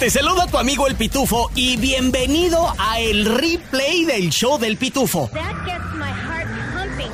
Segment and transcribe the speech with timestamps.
[0.00, 5.28] Te saluda tu amigo el Pitufo y bienvenido a el replay del show del Pitufo.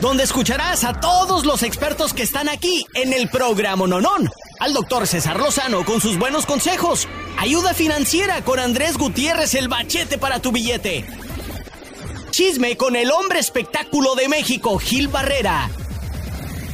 [0.01, 4.31] Donde escucharás a todos los expertos que están aquí en el programa Nonón.
[4.61, 7.09] Al doctor César Lozano con sus buenos consejos.
[7.39, 11.05] Ayuda financiera con Andrés Gutiérrez el bachete para tu billete.
[12.31, 15.71] Chisme con el hombre espectáculo de México, Gil Barrera.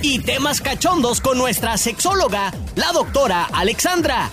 [0.02, 4.30] Y temas cachondos con nuestra sexóloga, la doctora Alexandra.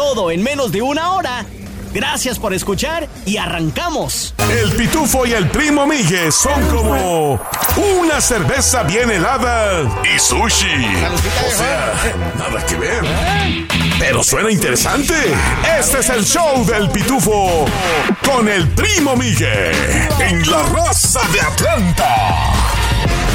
[0.00, 1.44] Todo en menos de una hora.
[1.92, 4.34] Gracias por escuchar y arrancamos.
[4.48, 7.38] El Pitufo y el Primo Migue son como
[7.76, 10.86] una cerveza bien helada y sushi.
[11.46, 11.92] O sea,
[12.38, 13.04] nada que ver.
[13.98, 15.12] Pero suena interesante.
[15.78, 17.66] Este es el show del Pitufo
[18.24, 19.70] con el Primo Migue
[20.18, 22.69] en la raza de Atlanta.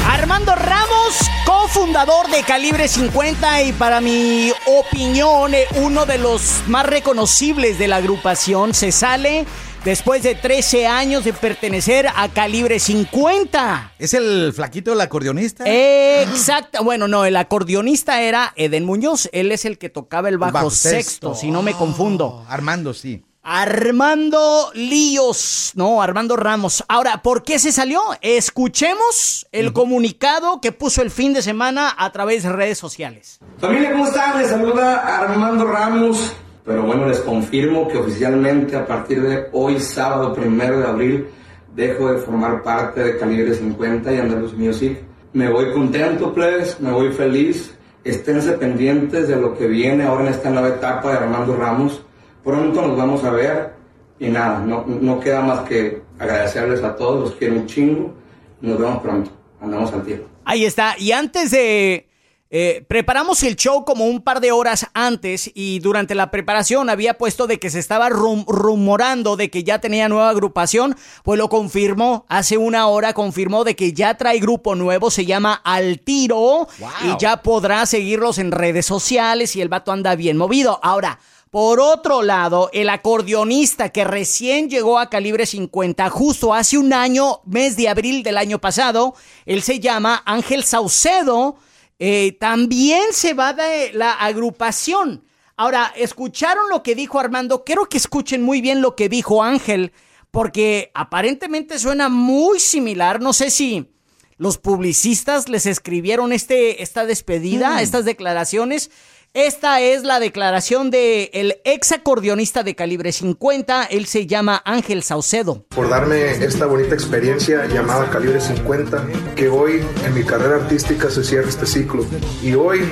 [0.08, 6.86] Armando Ramos, cofundador de Calibre 50 y para mi opinión eh, uno de los más
[6.86, 9.44] reconocibles de la agrupación, se sale
[9.84, 13.92] después de 13 años de pertenecer a Calibre 50.
[13.98, 15.64] ¿Es el flaquito del acordeonista?
[15.66, 16.82] Exacto.
[16.82, 19.28] Bueno, no, el acordeonista era Eden Muñoz.
[19.32, 21.34] Él es el que tocaba el bajo, Bajo sexto, sexto.
[21.34, 22.26] si no me confundo.
[22.26, 23.22] Oh, Armando, sí.
[23.48, 26.82] Armando Líos, no, Armando Ramos.
[26.88, 28.00] Ahora, ¿por qué se salió?
[28.20, 33.38] Escuchemos el comunicado que puso el fin de semana a través de redes sociales.
[33.58, 34.36] Familia, ¿cómo están?
[34.42, 36.34] Les saluda Armando Ramos.
[36.64, 41.28] Pero bueno, les confirmo que oficialmente a partir de hoy, sábado primero de abril,
[41.72, 44.98] dejo de formar parte de Calibre 50 y Andaluz Music.
[45.34, 47.72] Me voy contento, plebes, me voy feliz.
[48.02, 52.02] Esténse pendientes de lo que viene ahora en esta nueva etapa de Armando Ramos.
[52.46, 53.74] Pronto nos vamos a ver
[54.20, 58.14] y nada, no, no queda más que agradecerles a todos, los quiero un chingo.
[58.60, 59.30] Nos vemos pronto,
[59.60, 60.28] andamos al tiempo.
[60.44, 60.94] Ahí está.
[60.98, 62.08] Y antes de...
[62.48, 67.18] eh, preparamos el show como un par de horas antes y durante la preparación había
[67.18, 71.48] puesto de que se estaba rum- rumorando de que ya tenía nueva agrupación, pues lo
[71.48, 76.68] confirmó hace una hora, confirmó de que ya trae grupo nuevo, se llama Al Tiro
[77.04, 80.78] y ya podrá seguirlos en redes sociales y el vato anda bien movido.
[80.82, 81.18] Ahora,
[81.56, 87.40] por otro lado, el acordeonista que recién llegó a calibre 50 justo hace un año,
[87.46, 89.14] mes de abril del año pasado,
[89.46, 91.56] él se llama Ángel Saucedo,
[91.98, 95.24] eh, también se va de la agrupación.
[95.56, 97.64] Ahora, ¿escucharon lo que dijo Armando?
[97.64, 99.94] Quiero que escuchen muy bien lo que dijo Ángel,
[100.30, 103.22] porque aparentemente suena muy similar.
[103.22, 103.94] No sé si
[104.36, 108.90] los publicistas les escribieron este, esta despedida, estas declaraciones.
[109.36, 113.84] Esta es la declaración del el ex acordeonista de calibre 50.
[113.84, 115.66] Él se llama Ángel Saucedo.
[115.68, 121.22] por darme esta bonita experiencia llamada Calibre 50, que hoy en mi carrera artística se
[121.22, 122.06] cierra este ciclo.
[122.42, 122.90] Y hoy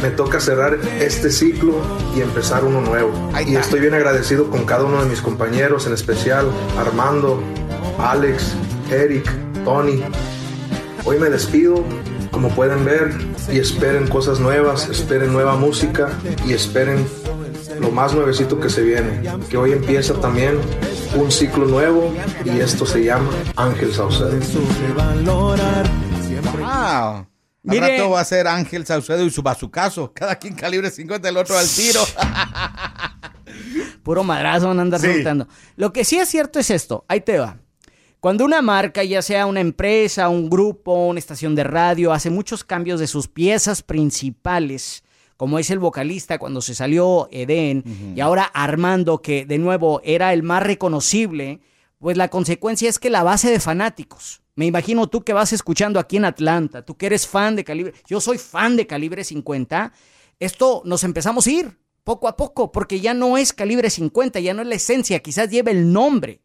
[0.00, 1.74] me toca cerrar este ciclo
[2.16, 3.10] y empezar uno nuevo.
[3.44, 6.48] Y estoy bien agradecido con cada uno de mis compañeros, en especial
[6.78, 7.42] Armando,
[7.98, 8.52] Alex,
[8.92, 9.28] Eric,
[9.64, 10.00] Tony.
[11.04, 11.84] Hoy me despido,
[12.36, 13.14] como pueden ver,
[13.50, 16.10] y esperen cosas nuevas, esperen nueva música
[16.46, 17.06] y esperen
[17.80, 20.58] lo más nuevecito que se viene, que hoy empieza también
[21.14, 22.12] un ciclo nuevo
[22.44, 24.38] y esto se llama Ángel Saucedo.
[26.58, 26.66] Wow.
[26.68, 27.26] Al
[27.62, 30.12] Mire- rato va a ser Ángel Saucedo y su bazucazo.
[30.12, 32.02] Cada quien calibre 50, el otro al tiro.
[34.02, 35.24] Puro madrazo van a andar Sí.
[35.76, 37.56] Lo que sí es cierto es esto, ahí te va.
[38.20, 42.64] Cuando una marca, ya sea una empresa, un grupo, una estación de radio, hace muchos
[42.64, 45.04] cambios de sus piezas principales,
[45.36, 50.32] como es el vocalista cuando se salió Eden y ahora Armando, que de nuevo era
[50.32, 51.60] el más reconocible,
[51.98, 56.00] pues la consecuencia es que la base de fanáticos, me imagino tú que vas escuchando
[56.00, 59.92] aquí en Atlanta, tú que eres fan de Calibre, yo soy fan de Calibre 50,
[60.40, 64.54] esto nos empezamos a ir poco a poco, porque ya no es Calibre 50, ya
[64.54, 66.40] no es la esencia, quizás lleve el nombre.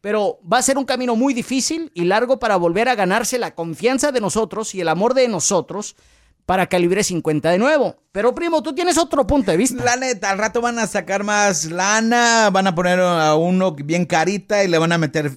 [0.00, 3.54] Pero va a ser un camino muy difícil y largo para volver a ganarse la
[3.54, 5.96] confianza de nosotros y el amor de nosotros
[6.46, 7.96] para Calibre 50 de nuevo.
[8.12, 9.84] Pero primo, tú tienes otro punto de vista.
[9.84, 14.06] La neta, al rato van a sacar más lana, van a poner a uno bien
[14.06, 15.32] carita y le van a meter,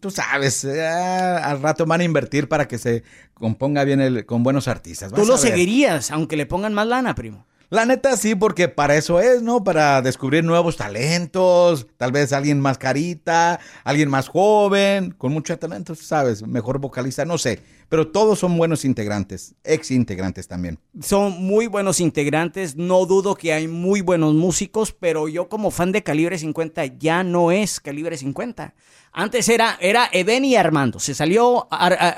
[0.00, 3.02] tú sabes, eh, al rato van a invertir para que se
[3.34, 5.12] componga bien el, con buenos artistas.
[5.12, 7.44] Tú lo seguirías, aunque le pongan más lana, primo.
[7.72, 9.64] La neta sí, porque para eso es, ¿no?
[9.64, 15.94] Para descubrir nuevos talentos, tal vez alguien más carita, alguien más joven, con mucho talento,
[15.94, 16.46] ¿sabes?
[16.46, 17.60] Mejor vocalista, no sé.
[17.92, 20.78] Pero todos son buenos integrantes, ex integrantes también.
[21.02, 25.92] Son muy buenos integrantes, no dudo que hay muy buenos músicos, pero yo como fan
[25.92, 28.72] de Calibre 50 ya no es Calibre 50.
[29.12, 30.98] Antes era, era y Armando.
[30.98, 32.16] Se salió Ar-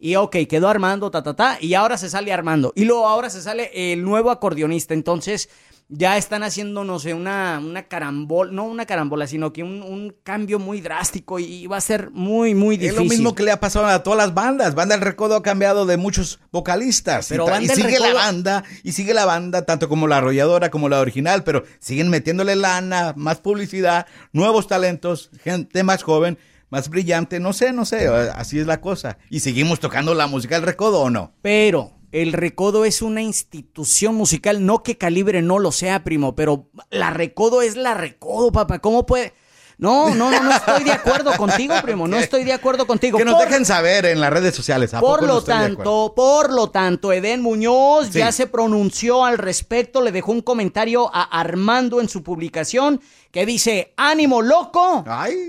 [0.00, 2.72] y ok, quedó Armando, ta, ta, ta, y ahora se sale Armando.
[2.74, 4.92] Y luego ahora se sale el nuevo acordeonista.
[4.92, 5.48] Entonces,
[5.88, 10.16] ya están haciendo, no sé, una, una carambola, no una carambola, sino que un, un
[10.24, 13.02] cambio muy drástico y, va a ser muy, muy difícil.
[13.02, 14.74] Es lo mismo que le ha pasado a todas las bandas.
[14.74, 17.28] Banda del Recodo ha cambiado de muchos vocalistas.
[17.28, 21.00] Pero y, sigue la banda, y sigue la banda, tanto como la arrolladora como la
[21.00, 26.38] original, pero siguen metiéndole lana, más publicidad, nuevos talentos, gente más joven
[26.68, 29.18] más brillante, no sé, no sé, así es la cosa.
[29.30, 31.32] ¿Y seguimos tocando la música del recodo o no?
[31.40, 36.68] Pero el Recodo es una institución musical, no que Calibre no lo sea, primo, pero
[36.90, 38.78] la Recodo es la Recodo, papá.
[38.78, 39.34] ¿Cómo puede?
[39.78, 42.08] No, no, no, no estoy de acuerdo contigo, primo.
[42.08, 43.18] No estoy de acuerdo contigo.
[43.18, 44.90] Que nos dejen saber en las redes sociales.
[44.98, 50.32] por lo tanto, por lo tanto, Eden Muñoz ya se pronunció al respecto, le dejó
[50.32, 53.00] un comentario a Armando en su publicación
[53.30, 55.04] que dice, ánimo loco,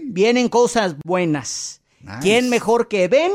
[0.06, 1.82] vienen cosas buenas.
[2.22, 3.32] ¿Quién mejor que Eden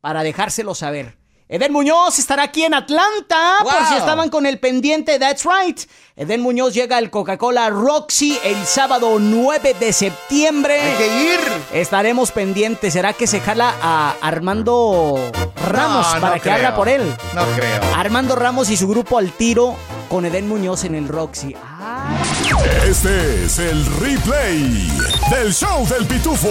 [0.00, 1.23] para dejárselo saber?
[1.54, 5.78] Eden Muñoz estará aquí en Atlanta, por si estaban con el pendiente, that's right.
[6.16, 10.80] Eden Muñoz llega al Coca-Cola Roxy el sábado 9 de septiembre.
[10.80, 11.40] Hay que ir.
[11.72, 12.92] Estaremos pendientes.
[12.92, 15.30] ¿Será que se jala a Armando
[15.70, 17.02] Ramos para que haga por él?
[17.36, 17.80] No creo.
[17.94, 19.76] Armando Ramos y su grupo al tiro
[20.08, 21.54] con Eden Muñoz en el Roxy.
[22.84, 24.90] Este es el replay
[25.30, 26.48] del show del pitufo.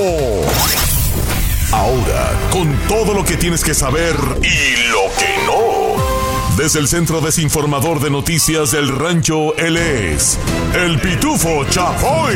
[1.73, 6.55] Ahora, con todo lo que tienes que saber y lo que no.
[6.55, 10.37] Desde el Centro Desinformador de Noticias del Rancho, él es
[10.75, 12.35] el Pitufo Chapoy.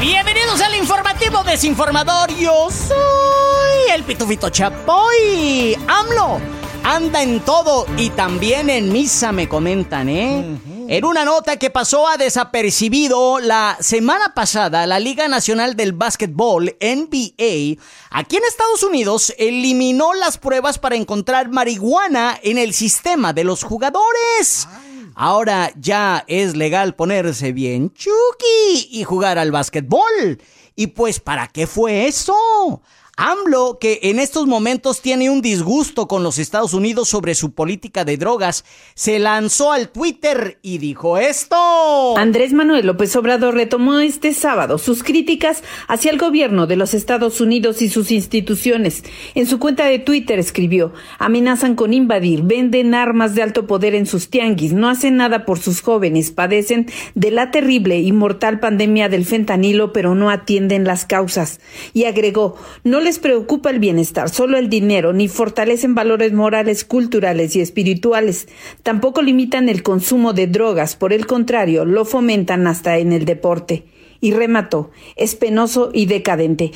[0.00, 2.30] Bienvenidos al informativo desinformador.
[2.34, 5.76] Yo soy el Pitufito Chapoy.
[5.86, 6.40] AMLO
[6.82, 10.56] anda en todo y también en misa, me comentan, ¿eh?
[10.92, 16.76] En una nota que pasó a desapercibido la semana pasada, la Liga Nacional del Básquetbol,
[16.80, 23.44] NBA, aquí en Estados Unidos, eliminó las pruebas para encontrar marihuana en el sistema de
[23.44, 24.66] los jugadores.
[25.14, 30.42] Ahora ya es legal ponerse bien chuki y jugar al básquetbol.
[30.74, 32.82] ¿Y pues para qué fue eso?
[33.22, 38.06] AMLO, que en estos momentos tiene un disgusto con los Estados Unidos sobre su política
[38.06, 38.64] de drogas,
[38.94, 42.16] se lanzó al Twitter y dijo esto.
[42.16, 47.42] Andrés Manuel López Obrador retomó este sábado sus críticas hacia el gobierno de los Estados
[47.42, 49.04] Unidos y sus instituciones.
[49.34, 54.06] En su cuenta de Twitter escribió, amenazan con invadir, venden armas de alto poder en
[54.06, 59.10] sus tianguis, no hacen nada por sus jóvenes, padecen de la terrible y mortal pandemia
[59.10, 61.60] del fentanilo, pero no atienden las causas.
[61.92, 67.56] Y agregó, no les preocupa el bienestar, solo el dinero, ni fortalecen valores morales, culturales
[67.56, 68.48] y espirituales.
[68.82, 73.86] Tampoco limitan el consumo de drogas, por el contrario, lo fomentan hasta en el deporte.
[74.20, 76.72] Y remató, es penoso y decadente.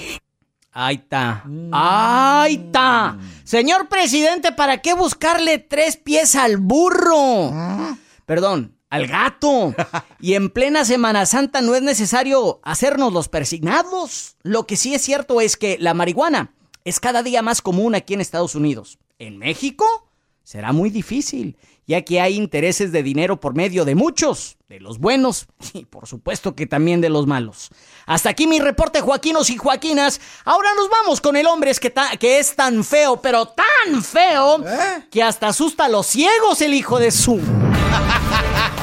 [0.72, 1.44] Ahí está.
[1.70, 3.16] Ahí está.
[3.44, 7.50] Señor presidente, ¿para qué buscarle tres pies al burro?
[7.52, 7.96] ¿Ah?
[8.26, 9.74] Perdón, al gato.
[10.20, 14.36] Y en plena Semana Santa no es necesario hacernos los persignados.
[14.42, 16.54] Lo que sí es cierto es que la marihuana
[16.84, 18.98] es cada día más común aquí en Estados Unidos.
[19.18, 19.84] En México
[20.44, 21.56] será muy difícil,
[21.86, 26.06] ya que hay intereses de dinero por medio de muchos, de los buenos y por
[26.06, 27.70] supuesto que también de los malos.
[28.06, 30.20] Hasta aquí mi reporte, Joaquinos y Joaquinas.
[30.44, 35.08] Ahora nos vamos con el hombre que, que es tan feo, pero tan feo, ¿Eh?
[35.10, 37.40] que hasta asusta a los ciegos el hijo de su...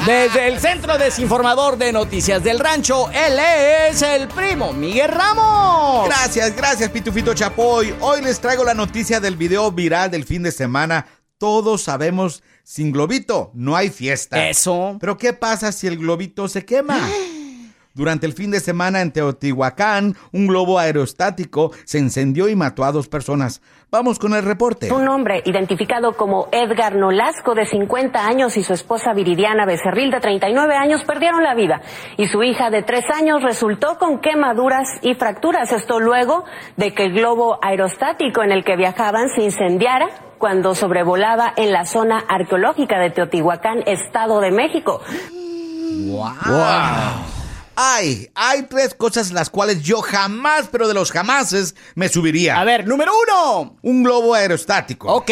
[0.06, 6.08] Desde el Centro Desinformador de Noticias del Rancho, él es el primo Miguel Ramos.
[6.08, 7.94] Gracias, gracias Pitufito Chapoy.
[8.00, 11.06] Hoy les traigo la noticia del video viral del fin de semana.
[11.38, 14.48] Todos sabemos, sin globito no hay fiesta.
[14.48, 14.96] Eso.
[14.98, 16.98] Pero ¿qué pasa si el globito se quema?
[17.94, 22.92] Durante el fin de semana en Teotihuacán, un globo aerostático se encendió y mató a
[22.92, 23.60] dos personas.
[23.90, 24.90] Vamos con el reporte.
[24.90, 30.20] Un hombre identificado como Edgar Nolasco, de 50 años, y su esposa Viridiana Becerril, de
[30.20, 31.82] 39 años, perdieron la vida.
[32.16, 35.72] Y su hija de 3 años resultó con quemaduras y fracturas.
[35.72, 36.44] Esto luego
[36.78, 40.08] de que el globo aerostático en el que viajaban se incendiara
[40.38, 45.02] cuando sobrevolaba en la zona arqueológica de Teotihuacán, Estado de México.
[46.08, 47.41] wow.
[47.76, 52.60] Hay, hay tres cosas las cuales yo jamás, pero de los jamases, me subiría.
[52.60, 53.76] A ver, número uno.
[53.82, 55.12] Un globo aerostático.
[55.12, 55.30] Ok.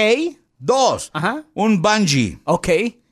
[0.58, 1.10] Dos.
[1.12, 1.44] Ajá.
[1.54, 2.38] Un bungee.
[2.44, 2.68] Ok.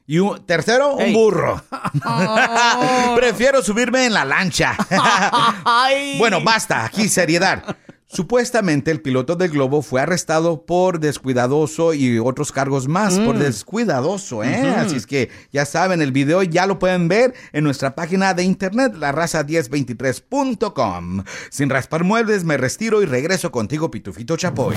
[0.06, 1.62] Y un tercero, un burro.
[3.16, 4.74] Prefiero subirme en la lancha.
[6.18, 7.76] bueno, basta, aquí seriedad.
[8.10, 13.40] Supuestamente el piloto del globo fue arrestado por descuidadoso y otros cargos más por mm.
[13.40, 14.74] descuidadoso, ¿eh?
[14.76, 18.44] Así es que ya saben, el video ya lo pueden ver en nuestra página de
[18.44, 21.24] internet, larraza1023.com.
[21.50, 24.76] Sin raspar muebles, me retiro y regreso contigo, Pitufito Chapoy.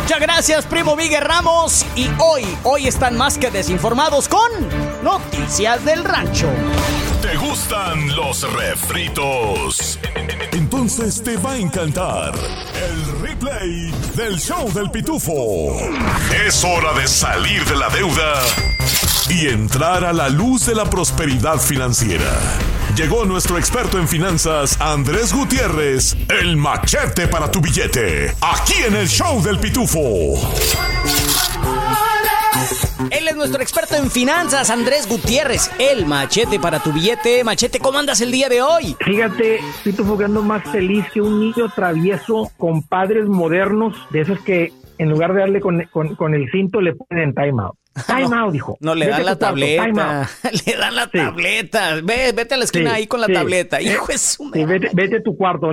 [0.00, 1.84] Muchas gracias, primo Miguel Ramos.
[1.96, 4.50] Y hoy, hoy están más que desinformados con
[5.04, 6.48] Noticias del Rancho.
[7.38, 9.98] Gustan los refritos.
[10.52, 15.76] Entonces te va a encantar el replay del show del pitufo.
[16.46, 18.42] Es hora de salir de la deuda
[19.30, 22.32] y entrar a la luz de la prosperidad financiera.
[22.96, 29.08] Llegó nuestro experto en finanzas, Andrés Gutiérrez, el machete para tu billete, aquí en el
[29.08, 30.34] show del pitufo.
[33.10, 37.44] Él es nuestro experto en finanzas, Andrés Gutiérrez, el machete para tu billete.
[37.44, 38.96] Machete, ¿cómo andas el día de hoy?
[39.00, 44.72] Fíjate, estoy jugando más feliz que un niño travieso con padres modernos, de esos que
[44.98, 47.76] en lugar de darle con, con el cinto le ponen time out.
[48.06, 48.76] Time out, dijo.
[48.80, 50.28] No, le dan la tableta.
[50.66, 51.96] le dan la tableta.
[52.02, 53.80] Ve, vete a la esquina ahí con la tableta.
[53.80, 55.70] Hijo de su vete, vete, a tu cuarto,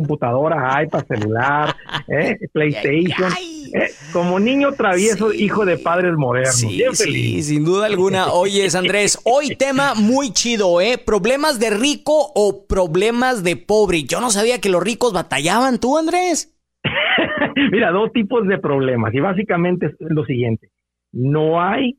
[0.00, 1.74] computadora, iPad, celular,
[2.08, 2.36] ¿eh?
[2.52, 3.32] PlayStation.
[3.74, 3.90] ¿eh?
[4.12, 6.56] Como niño travieso, hijo de padres modernos.
[6.56, 8.32] Sí, sí, sin duda alguna.
[8.32, 10.98] Oye, Andrés, hoy tema muy chido, ¿eh?
[10.98, 14.04] ¿Problemas de rico o problemas de pobre?
[14.04, 15.78] Yo no sabía que los ricos batallaban.
[15.78, 16.54] ¿Tú, Andrés?
[17.72, 19.12] Mira, dos tipos de problemas.
[19.14, 20.70] Y básicamente es lo siguiente
[21.12, 21.98] no hay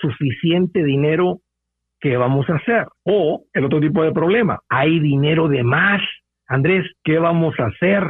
[0.00, 1.40] suficiente dinero
[2.00, 2.86] que vamos a hacer.
[3.04, 6.00] O el otro tipo de problema, hay dinero de más.
[6.46, 8.04] Andrés, ¿qué vamos a hacer?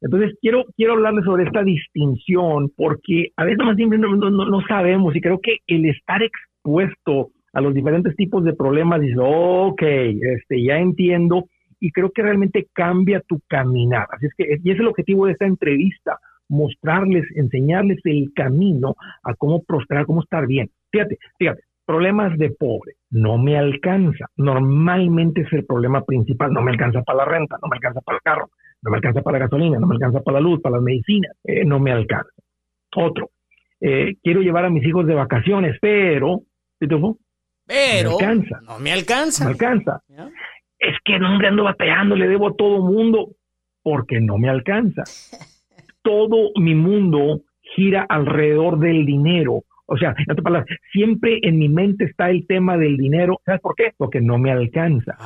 [0.00, 5.16] Entonces, quiero, quiero hablarles sobre esta distinción porque a veces más siempre no, no, sabemos
[5.16, 10.62] y creo que el estar expuesto a los diferentes tipos de problemas, dice, ok, este,
[10.62, 11.46] ya entiendo
[11.80, 14.06] y creo que realmente cambia tu caminar.
[14.10, 16.18] Así es que, y es el objetivo de esta entrevista,
[16.48, 20.70] mostrarles, enseñarles el camino a cómo prosperar, cómo estar bien.
[20.90, 24.26] Fíjate, fíjate, problemas de pobre, no me alcanza.
[24.36, 28.16] Normalmente es el problema principal, no me alcanza para la renta, no me alcanza para
[28.16, 28.50] el carro,
[28.82, 31.32] no me alcanza para la gasolina, no me alcanza para la luz, para las medicinas,
[31.44, 32.30] eh, no me alcanza.
[32.96, 33.30] Otro,
[33.80, 36.42] eh, quiero llevar a mis hijos de vacaciones, pero,
[36.78, 37.16] pero,
[37.66, 38.60] me alcanza.
[38.62, 39.44] No me alcanza.
[39.44, 40.02] Me alcanza.
[40.78, 43.30] Es que no me ando batallando, le debo a todo mundo
[43.82, 45.04] porque no me alcanza.
[46.02, 47.40] todo mi mundo
[47.74, 49.64] gira alrededor del dinero.
[49.86, 53.40] O sea, en otras palabras, siempre en mi mente está el tema del dinero.
[53.44, 53.92] ¿Sabes por qué?
[53.96, 55.16] Porque no me alcanza.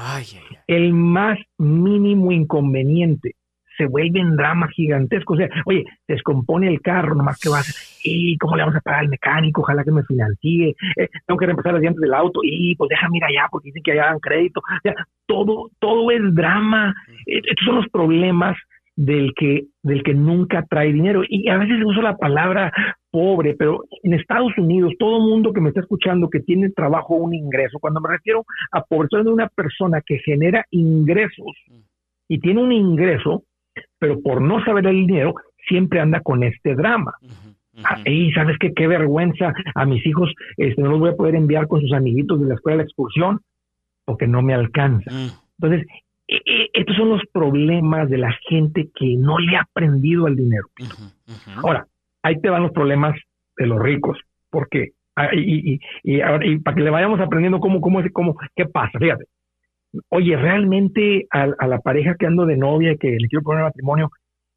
[0.66, 3.34] El más mínimo inconveniente
[3.80, 5.32] se vuelve en drama gigantesco.
[5.32, 9.00] O sea, oye, descompone el carro, nomás que vas, y cómo le vamos a pagar
[9.00, 12.76] al mecánico, ojalá que me financie, eh, tengo que reemplazar las llantas del auto, y
[12.76, 14.60] pues déjame ir allá porque dicen que allá dan crédito.
[14.60, 14.94] O sea,
[15.26, 16.94] todo, todo es drama.
[17.26, 18.56] Eh, estos son los problemas
[18.96, 21.22] del que, del que nunca trae dinero.
[21.26, 22.70] Y a veces uso la palabra
[23.10, 27.34] pobre, pero en Estados Unidos, todo mundo que me está escuchando que tiene trabajo un
[27.34, 31.56] ingreso, cuando me refiero a pobreza de una persona que genera ingresos
[32.28, 33.44] y tiene un ingreso,
[33.98, 35.34] pero por no saber el dinero,
[35.68, 37.14] siempre anda con este drama.
[37.82, 41.34] Ah, y sabes que qué vergüenza a mis hijos, este, no los voy a poder
[41.34, 43.40] enviar con sus amiguitos de la escuela de la excursión
[44.04, 45.10] porque no me alcanza.
[45.10, 45.30] Mm.
[45.62, 45.86] Entonces,
[46.28, 50.36] e, e, estos son los problemas de la gente que no le ha aprendido al
[50.36, 50.68] dinero.
[51.56, 51.86] Ahora,
[52.22, 53.16] ahí te van los problemas
[53.56, 54.18] de los ricos,
[54.50, 59.24] porque ah, y, y, para que le vayamos aprendiendo cómo, cómo, cómo, qué pasa, fíjate.
[60.08, 64.10] Oye, realmente a, la pareja que ando de novia, que le quiero poner matrimonio,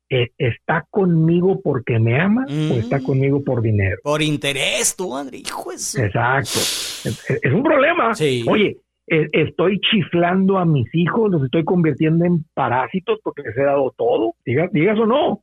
[0.10, 3.04] eh, ¿está conmigo porque me ama o está mm.
[3.04, 3.98] conmigo por dinero?
[4.04, 6.60] Por interés, tú, André, hijo Exacto.
[6.60, 8.14] Es, es, un problema.
[8.14, 8.46] Sí.
[8.48, 8.78] Oye,
[9.08, 13.92] eh, estoy chiflando a mis hijos, los estoy convirtiendo en parásitos porque les he dado
[13.98, 15.42] todo, digas, digas o no,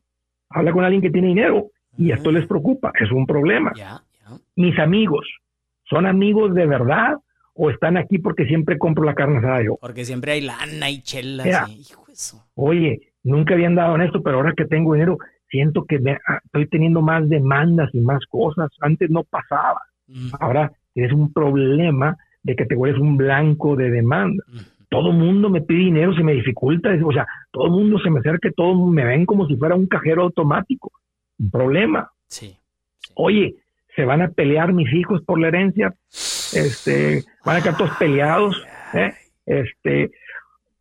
[0.50, 3.72] habla con alguien que tiene dinero y esto les preocupa, es un problema.
[4.56, 5.26] Mis amigos,
[5.88, 7.16] ¿son amigos de verdad
[7.54, 9.76] o están aquí porque siempre compro la carne asada yo?
[9.80, 11.46] Porque siempre hay lana y chelas.
[12.54, 15.18] Oye, nunca habían dado en esto, pero ahora que tengo dinero,
[15.50, 18.70] siento que ah, estoy teniendo más demandas y más cosas.
[18.80, 19.80] Antes no pasaba.
[20.40, 24.42] Ahora tienes un problema de que te vuelves un blanco de demanda.
[24.88, 28.10] Todo el mundo me pide dinero, se me dificulta, o sea, todo el mundo se
[28.10, 30.90] me acerca, todos me ven como si fuera un cajero automático.
[31.40, 32.10] Un problema.
[32.28, 32.56] Sí,
[33.14, 33.54] Oye,
[33.96, 38.62] se van a pelear mis hijos por la herencia, este, van a quedar todos peleados,
[38.94, 39.12] ¿eh?
[39.46, 40.10] este,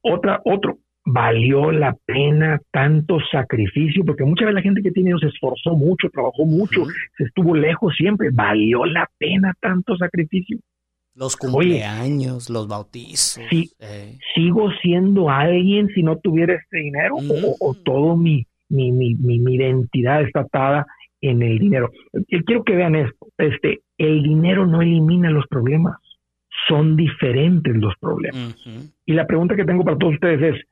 [0.01, 5.28] otra, otro, valió la pena tanto sacrificio, porque muchas veces la gente que tiene se
[5.28, 6.86] esforzó mucho, trabajó mucho,
[7.18, 10.60] se estuvo lejos siempre, valió la pena tanto sacrificio.
[11.16, 13.44] Los cumpleaños, los bautizos.
[13.50, 14.18] Sí, eh.
[14.34, 17.16] ¿Sigo siendo alguien si no tuviera este dinero?
[17.60, 20.86] ¿O, todo mi, mi, mi, mi, identidad está atada
[21.22, 21.92] en el dinero?
[22.46, 23.28] Quiero que vean esto.
[23.38, 25.98] Este, el dinero no elimina los problemas.
[26.68, 28.56] Son diferentes los problemas.
[29.06, 30.66] Y la pregunta que tengo para todos ustedes es,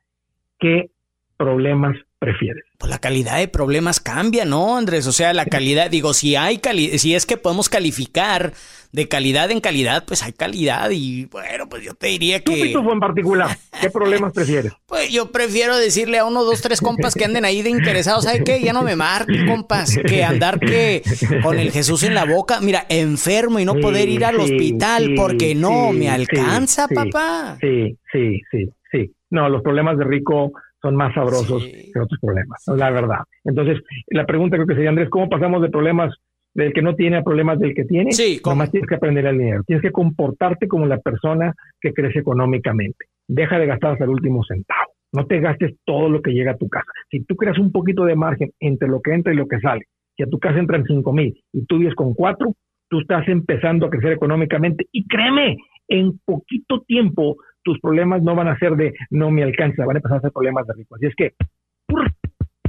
[0.60, 0.90] ¿qué
[1.38, 2.64] problemas prefieres?
[2.78, 5.08] Pues la calidad de problemas cambia, ¿no, Andrés?
[5.08, 8.54] O sea, la calidad, digo, si hay cali si es que podemos calificar
[8.92, 12.72] de calidad en calidad, pues hay calidad y bueno, pues yo te diría que...
[12.74, 14.74] ¿Tú, en particular, qué problemas prefieres?
[14.86, 18.42] Pues yo prefiero decirle a uno, dos, tres compas que anden ahí de interesados, ¿sabes
[18.44, 18.62] qué?
[18.62, 21.04] Ya no me marquen, compas, que andar que
[21.44, 25.54] con el Jesús en la boca, mira, enfermo y no poder ir al hospital porque
[25.54, 27.58] no me alcanza, papá.
[27.62, 29.12] Sí, sí, sí, sí.
[29.30, 30.54] No, los problemas de rico
[30.88, 33.20] son más sabrosos que otros problemas, la verdad.
[33.44, 36.16] Entonces, la pregunta creo que sería, Andrés, ¿cómo pasamos de problemas
[36.54, 38.14] del que no tiene a problemas del que tiene?
[38.14, 42.20] Sí, más tienes que aprender el dinero, tienes que comportarte como la persona que crece
[42.20, 43.06] económicamente.
[43.28, 44.92] Deja de gastar hasta el último centavo.
[45.12, 46.90] No te gastes todo lo que llega a tu casa.
[47.12, 49.86] Si tú creas un poquito de margen entre lo que entra y lo que sale,
[50.16, 52.54] si a tu casa entran cinco mil y tú vives con cuatro,
[52.90, 54.88] tú estás empezando a crecer económicamente.
[54.92, 55.58] Y créeme,
[55.90, 60.00] en poquito tiempo tus problemas no van a ser de no me alcanza, van a
[60.00, 60.96] empezar a ser problemas de rico.
[60.96, 61.34] Así es que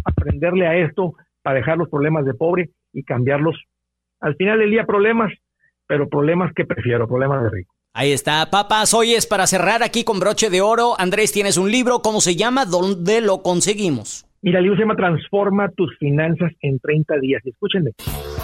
[0.04, 3.54] aprenderle a esto para dejar los problemas de pobre y cambiarlos.
[4.18, 5.32] Al final del día problemas,
[5.86, 7.72] pero problemas que prefiero, problemas de rico.
[7.94, 8.92] Ahí está, papas.
[8.92, 10.96] Hoy es para cerrar aquí con broche de oro.
[10.98, 12.00] Andrés, tienes un libro.
[12.02, 12.64] ¿Cómo se llama?
[12.64, 14.26] ¿Dónde lo conseguimos?
[14.42, 17.40] Mira, el libro se llama Transforma tus finanzas en 30 días.
[17.44, 17.92] Y escúchenme,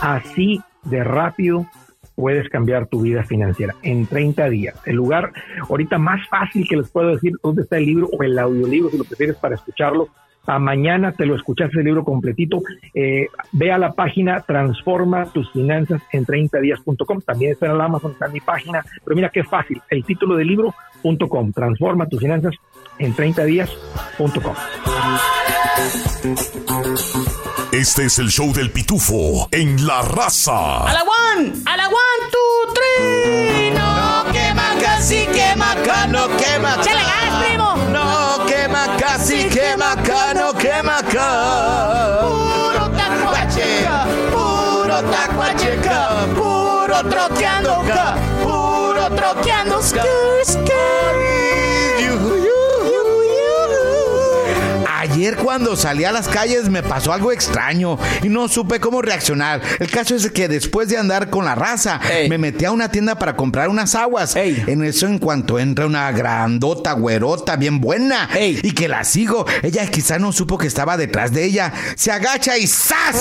[0.00, 1.66] así de rápido
[2.14, 4.80] puedes cambiar tu vida financiera en 30 días.
[4.86, 5.32] El lugar
[5.68, 8.98] ahorita más fácil que les puedo decir dónde está el libro o el audiolibro, si
[8.98, 10.08] lo prefieres para escucharlo.
[10.46, 12.60] A mañana te lo escuchaste el libro completito.
[12.92, 17.20] Eh, ve a la página transforma tus finanzas en 30 días.com.
[17.22, 18.84] También está en el Amazon, está en mi página.
[19.02, 19.80] Pero mira qué fácil.
[19.88, 21.52] El título del libro.com.
[21.52, 22.54] Transforma tus finanzas
[22.98, 24.54] en 30 días.com.
[27.74, 30.84] Este es el show del pitufo en la raza.
[30.84, 33.72] A la one, a la one, two, three.
[33.72, 36.84] No quema casi quema acá, no quema acá.
[36.84, 37.76] ganas, primo!
[37.90, 42.20] No quema casi quema acá, no quema acá.
[42.20, 43.88] Puro tacuache,
[44.30, 45.80] puro tacuache,
[46.36, 50.84] puro troteando acá, puro skr.
[55.04, 59.62] Ayer cuando salí a las calles me pasó algo extraño y no supe cómo reaccionar.
[59.78, 63.20] El caso es que después de andar con la raza, me metí a una tienda
[63.20, 64.34] para comprar unas aguas.
[64.34, 69.86] En eso, en cuanto entra una grandota güerota bien buena y que la sigo, ella
[69.86, 71.72] quizá no supo que estaba detrás de ella.
[71.94, 73.14] Se agacha y ¡zas!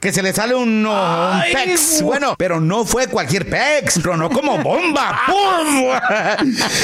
[0.00, 2.02] Que se le sale un, un pex.
[2.02, 5.22] Bueno, pero no fue cualquier pex, tronó como bomba.
[5.26, 5.90] ¡Pum!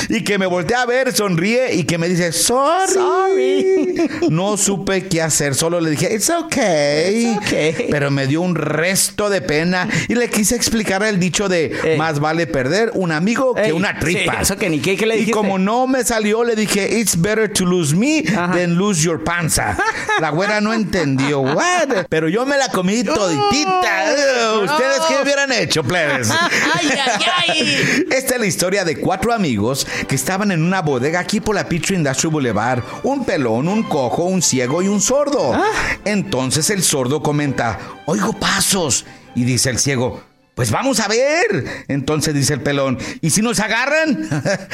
[0.08, 2.92] y que me volteé a ver, sonríe y que me dice, sorry.
[2.92, 4.10] sorry.
[4.30, 7.38] No supe qué hacer, solo le dije, it's okay.
[7.90, 11.96] Pero me dio un resto de pena y le quise explicar el dicho de eh.
[11.96, 14.40] más vale perder un amigo que una tripa.
[14.40, 17.64] eso que ni qué, le Y como no me salió, le dije, it's better to
[17.64, 19.76] lose me than lose your panza.
[20.20, 22.06] La güera no entendió, what?
[22.08, 24.14] Pero yo me la comí toditita.
[24.62, 26.30] ¿Ustedes qué hubieran hecho, plebes?
[26.74, 28.04] ay, ay, ay.
[28.10, 31.68] Esta es la historia de cuatro amigos que estaban en una bodega aquí por la
[31.68, 32.82] Petrie Industrial Boulevard.
[33.02, 35.52] Un pelón, un cojo, un ciego y un sordo.
[35.52, 35.98] Ah.
[36.04, 39.04] Entonces el sordo comenta, oigo pasos.
[39.34, 40.22] Y dice el ciego,
[40.54, 41.84] pues vamos a ver.
[41.88, 44.28] Entonces dice el pelón, ¿y si nos agarran?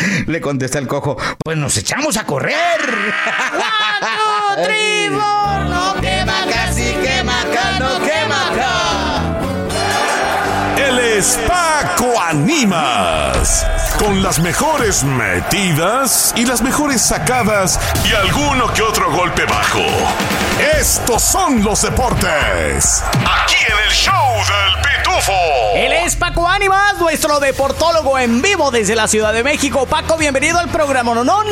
[0.27, 2.55] Le contesta el cojo, pues nos echamos a correr.
[4.55, 4.75] ¡Cuatro!
[5.69, 9.39] No quema casi quema acá, no quema acá.
[10.77, 13.67] El Espaco Animas
[13.99, 19.85] con las mejores metidas y las mejores sacadas y alguno que otro golpe bajo.
[20.79, 23.03] Estos son los deportes.
[23.45, 25.33] Aquí en el show del Pitufo.
[25.75, 29.87] Él es Paco Ánimas, nuestro deportólogo en vivo desde la Ciudad de México.
[29.87, 31.47] Paco, bienvenido al programa Nonón.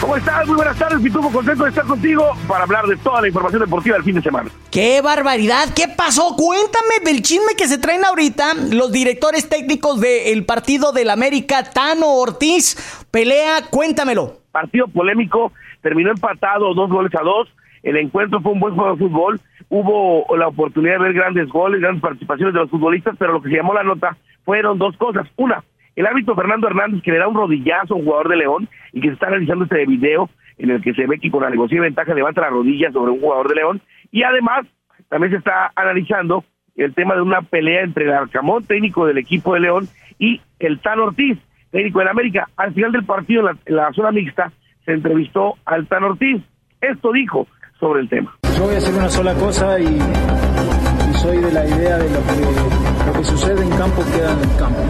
[0.00, 0.46] ¿Cómo estás?
[0.46, 1.30] Muy buenas tardes, Pitufo.
[1.30, 4.50] Contento de estar contigo para hablar de toda la información deportiva del fin de semana.
[4.70, 5.70] ¡Qué barbaridad!
[5.74, 6.36] ¿Qué pasó?
[6.36, 12.14] Cuéntame del chisme que se traen ahorita los directores técnicos del partido del América Tano
[12.14, 14.38] Ortiz pelea, cuéntamelo.
[14.52, 15.52] Partido polémico,
[15.82, 17.48] terminó empatado dos goles a dos.
[17.82, 19.40] El encuentro fue un buen juego de fútbol.
[19.68, 23.50] Hubo la oportunidad de ver grandes goles, grandes participaciones de los futbolistas, pero lo que
[23.50, 25.28] se llamó la nota fueron dos cosas.
[25.36, 25.62] Una,
[25.94, 29.00] el árbitro Fernando Hernández que le da un rodillazo a un jugador de León y
[29.00, 31.76] que se está realizando este video en el que se ve que con la negocia
[31.76, 33.80] de ventaja levanta la rodilla sobre un jugador de León.
[34.10, 34.66] Y además,
[35.08, 36.44] también se está analizando
[36.76, 40.80] el tema de una pelea entre el Arcamón, técnico del equipo de León, y el
[40.80, 41.38] Tan Ortiz,
[41.70, 42.48] técnico del América.
[42.56, 44.52] Al final del partido, en la, zona mixta,
[44.84, 46.42] se entrevistó al Tan Ortiz.
[46.80, 47.46] Esto dijo
[47.78, 48.36] sobre el tema.
[48.56, 49.98] Yo voy a hacer una sola cosa y,
[51.18, 54.56] soy de la idea de lo que, lo que sucede en campo queda en el
[54.56, 54.80] campo.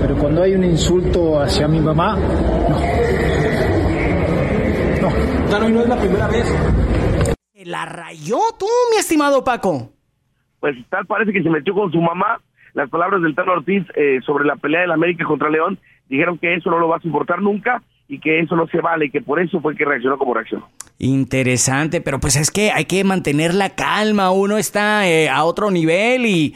[0.00, 2.16] Pero cuando hay un insulto hacia mi mamá,
[5.00, 5.10] no.
[5.60, 5.68] No.
[5.68, 6.46] no es la primera vez
[7.64, 9.90] La rayó tú, mi estimado Paco.
[10.60, 12.40] Pues tal parece que se metió con su mamá.
[12.74, 16.54] Las palabras del Tano Ortiz eh, sobre la pelea del América contra León dijeron que
[16.54, 19.22] eso no lo va a soportar nunca y que eso no se vale y que
[19.22, 20.68] por eso fue que reaccionó como reaccionó.
[20.98, 25.70] Interesante, pero pues es que hay que mantener la calma, uno está eh, a otro
[25.70, 26.54] nivel y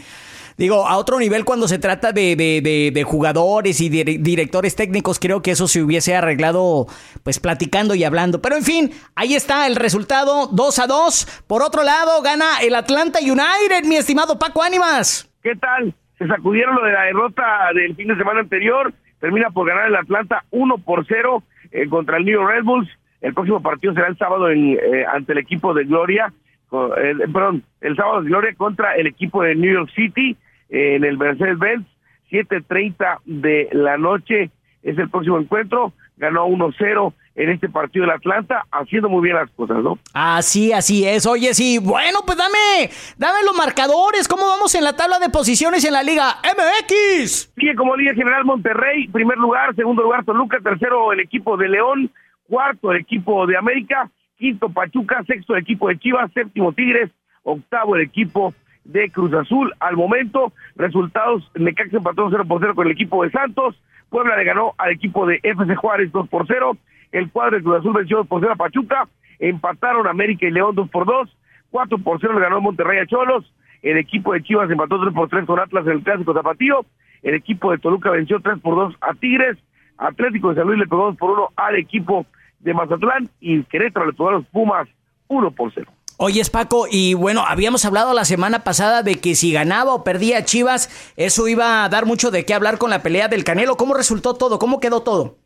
[0.56, 5.42] digo, a otro nivel cuando se trata de, de, de, jugadores y directores técnicos, creo
[5.42, 6.86] que eso se hubiese arreglado
[7.22, 8.40] pues platicando y hablando.
[8.40, 11.44] Pero en fin, ahí está el resultado, 2 a 2.
[11.46, 15.30] Por otro lado, gana el Atlanta United, mi estimado Paco Ánimas.
[15.42, 15.94] ¿Qué tal?
[16.18, 17.42] Se sacudieron lo de la derrota
[17.74, 22.18] del fin de semana anterior, termina por ganar el Atlanta 1 por 0 eh, contra
[22.18, 22.88] el New York Red Bulls.
[23.20, 26.32] El próximo partido será el sábado en, eh, ante el equipo de Gloria,
[26.72, 30.36] eh, perdón, el sábado de Gloria contra el equipo de New York City
[30.68, 31.86] en el Mercedes-Benz,
[32.30, 34.50] 7.30 de la noche
[34.82, 39.50] es el próximo encuentro, ganó 1-0 en este partido del Atlanta, haciendo muy bien las
[39.50, 39.98] cosas, ¿no?
[40.14, 41.26] Así, así es.
[41.26, 45.84] Oye, sí, bueno, pues dame, dame los marcadores, ¿cómo vamos en la tabla de posiciones
[45.84, 47.52] en la Liga MX?
[47.54, 52.10] Sigue como Liga General Monterrey, primer lugar, segundo lugar Toluca, tercero el equipo de León,
[52.48, 57.10] cuarto el equipo de América, quinto Pachuca, sexto el equipo de Chivas, séptimo Tigres,
[57.42, 59.74] octavo el equipo de Cruz Azul.
[59.80, 63.76] Al momento, resultados, Necaxa empató 0 por 0 con el equipo de Santos,
[64.08, 66.76] Puebla le ganó al equipo de FC Juárez 2 por 0,
[67.12, 70.74] el cuadro de Cruz Azul venció 2 por 0 a Pachuca, empataron América y León
[70.74, 71.36] 2 por 2,
[71.70, 75.28] 4 por 0 le ganó Monterrey a Cholos, el equipo de Chivas empató 3 por
[75.28, 76.84] 3 con Atlas en el Clásico Zapatío,
[77.22, 79.56] el equipo de Toluca venció 3 por 2 a Tigres,
[79.98, 82.26] Atlético de San Luis le pegó 2 por 1 al equipo
[82.60, 84.88] de Mazatlán y Querétaro le pegó a los Pumas
[85.28, 85.90] 1 por 0.
[86.18, 90.46] Oye, Paco, y bueno, habíamos hablado la semana pasada de que si ganaba o perdía
[90.46, 93.76] Chivas, eso iba a dar mucho de qué hablar con la pelea del Canelo.
[93.76, 94.58] ¿Cómo resultó todo?
[94.58, 95.36] ¿Cómo quedó todo?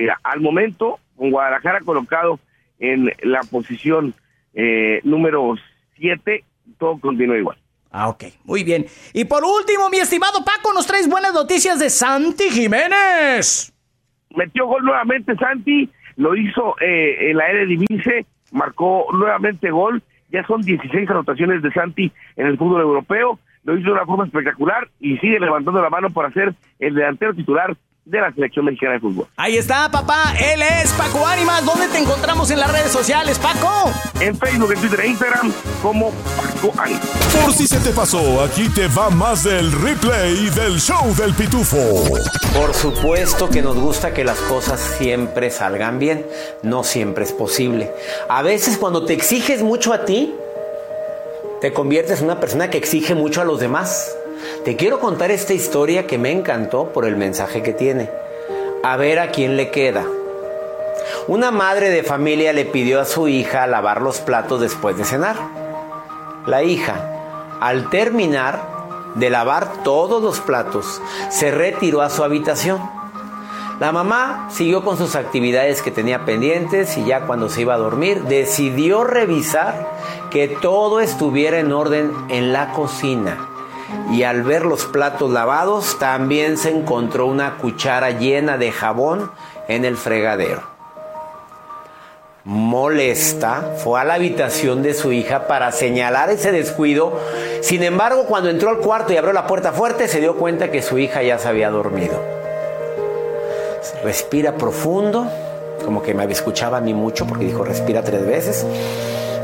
[0.00, 2.40] Mira, al momento, con Guadalajara colocado
[2.78, 4.14] en la posición
[4.54, 5.56] eh, número
[5.98, 6.42] 7,
[6.78, 7.58] todo continúa igual.
[7.90, 8.86] Ah, ok, muy bien.
[9.12, 13.74] Y por último, mi estimado Paco, nos traes buenas noticias de Santi Jiménez.
[14.34, 20.62] Metió gol nuevamente Santi, lo hizo eh, en la Eredivisie marcó nuevamente gol, ya son
[20.62, 25.18] 16 anotaciones de Santi en el fútbol europeo, lo hizo de una forma espectacular y
[25.18, 29.28] sigue levantando la mano para ser el delantero titular de la selección mexicana de fútbol.
[29.36, 30.34] Ahí está, papá.
[30.38, 31.64] Él es Paco Ánimas.
[31.64, 33.92] ¿Dónde te encontramos en las redes sociales, Paco?
[34.20, 37.06] En Facebook, en Twitter e Instagram como Paco Ánimas.
[37.42, 42.04] Por si se te pasó, aquí te va más del replay del show del pitufo.
[42.54, 46.26] Por supuesto que nos gusta que las cosas siempre salgan bien.
[46.62, 47.92] No siempre es posible.
[48.28, 50.34] A veces cuando te exiges mucho a ti,
[51.60, 54.16] te conviertes en una persona que exige mucho a los demás.
[54.64, 58.10] Te quiero contar esta historia que me encantó por el mensaje que tiene.
[58.82, 60.04] A ver a quién le queda.
[61.28, 65.36] Una madre de familia le pidió a su hija lavar los platos después de cenar.
[66.44, 68.60] La hija, al terminar
[69.14, 72.82] de lavar todos los platos, se retiró a su habitación.
[73.80, 77.78] La mamá siguió con sus actividades que tenía pendientes y ya cuando se iba a
[77.78, 79.88] dormir decidió revisar
[80.30, 83.38] que todo estuviera en orden en la cocina
[84.10, 89.30] y al ver los platos lavados también se encontró una cuchara llena de jabón
[89.68, 90.62] en el fregadero.
[92.44, 97.12] Molesta, fue a la habitación de su hija para señalar ese descuido.
[97.60, 100.82] Sin embargo, cuando entró al cuarto y abrió la puerta fuerte, se dio cuenta que
[100.82, 102.18] su hija ya se había dormido.
[104.02, 105.26] Respira profundo,
[105.84, 108.66] como que me escuchaba a mí mucho porque dijo respira tres veces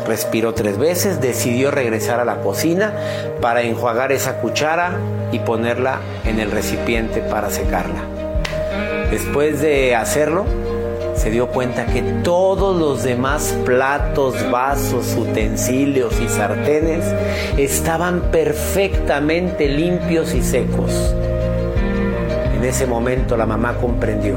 [0.07, 2.95] respiró tres veces, decidió regresar a la cocina
[3.41, 4.99] para enjuagar esa cuchara
[5.33, 8.03] y ponerla en el recipiente para secarla.
[9.11, 10.45] Después de hacerlo,
[11.15, 17.05] se dio cuenta que todos los demás platos, vasos, utensilios y sartenes
[17.57, 20.91] estaban perfectamente limpios y secos.
[22.55, 24.37] En ese momento la mamá comprendió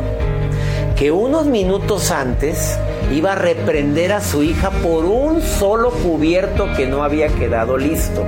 [0.95, 2.77] que unos minutos antes
[3.11, 8.25] iba a reprender a su hija por un solo cubierto que no había quedado listo,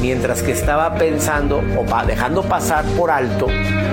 [0.00, 3.46] mientras que estaba pensando o dejando pasar por alto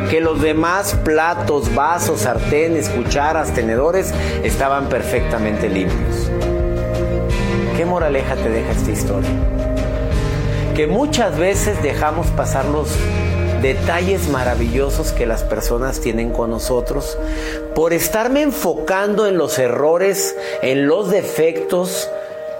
[0.10, 6.30] que los demás platos, vasos, sartenes, cucharas, tenedores estaban perfectamente limpios.
[7.78, 9.30] ¿Qué moraleja te deja esta historia?
[10.76, 12.90] Que muchas veces dejamos pasar los
[13.62, 17.18] detalles maravillosos que las personas tienen con nosotros,
[17.76, 22.10] por estarme enfocando en los errores, en los defectos,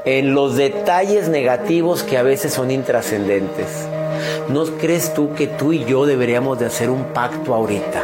[0.06, 3.68] en los detalles negativos que a veces son intrascendentes.
[4.50, 8.04] ¿No crees tú que tú y yo deberíamos de hacer un pacto ahorita?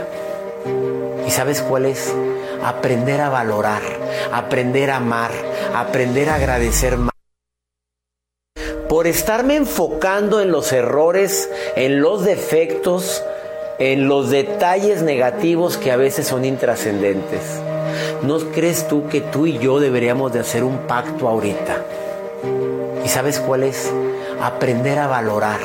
[1.26, 2.14] ¿Y sabes cuál es?
[2.64, 3.82] Aprender a valorar,
[4.32, 5.32] aprender a amar,
[5.76, 7.17] aprender a agradecer más.
[8.90, 13.24] Por estarme enfocando en los errores, en los defectos,
[13.80, 17.42] en los detalles negativos que a veces son intrascendentes.
[18.24, 21.84] ¿No crees tú que tú y yo deberíamos de hacer un pacto ahorita?
[23.06, 23.92] ¿Y sabes cuál es?
[24.42, 25.60] Aprender a valorar,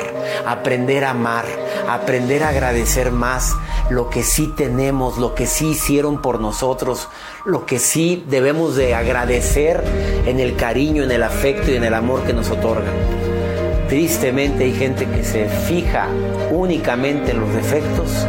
[0.45, 1.45] aprender a amar,
[1.87, 3.55] aprender a agradecer más
[3.89, 7.09] lo que sí tenemos, lo que sí hicieron por nosotros,
[7.45, 9.83] lo que sí debemos de agradecer
[10.25, 12.93] en el cariño, en el afecto y en el amor que nos otorgan.
[13.89, 16.07] Tristemente hay gente que se fija
[16.51, 18.25] únicamente en los defectos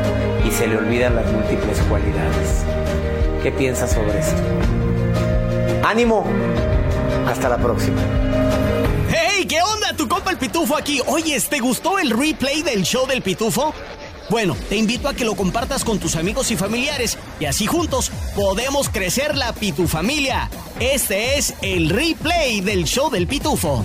[0.46, 2.64] y se le olvidan las múltiples cualidades.
[3.42, 4.42] ¿Qué piensas sobre esto?
[5.82, 6.24] ¡Ánimo!
[7.26, 8.00] Hasta la próxima.
[10.04, 11.00] Tu compa el Pitufo aquí.
[11.06, 13.72] Oye, ¿te gustó el replay del show del Pitufo?
[14.28, 18.10] Bueno, te invito a que lo compartas con tus amigos y familiares y así juntos
[18.36, 20.50] podemos crecer la Pitufamilia.
[20.78, 23.82] Este es el replay del show del Pitufo.